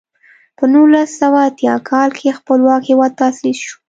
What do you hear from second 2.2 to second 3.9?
خپلواک هېواد تاسیس شو.